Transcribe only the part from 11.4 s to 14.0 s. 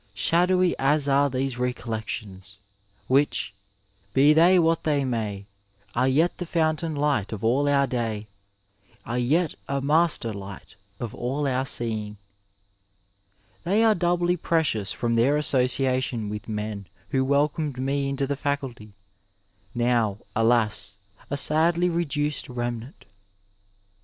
our seeing, they are